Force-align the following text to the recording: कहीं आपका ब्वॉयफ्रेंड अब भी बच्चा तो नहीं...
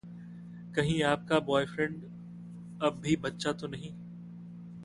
कहीं 0.75 1.03
आपका 1.03 1.39
ब्वॉयफ्रेंड 1.39 2.01
अब 2.83 2.99
भी 3.03 3.15
बच्चा 3.15 3.51
तो 3.51 3.67
नहीं... 3.67 3.91